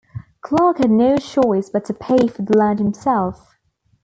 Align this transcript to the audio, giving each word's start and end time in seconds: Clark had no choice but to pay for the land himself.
Clark 0.41 0.79
had 0.79 0.89
no 0.89 1.17
choice 1.19 1.69
but 1.69 1.85
to 1.85 1.93
pay 1.93 2.25
for 2.27 2.41
the 2.41 2.57
land 2.57 2.79
himself. 2.79 3.55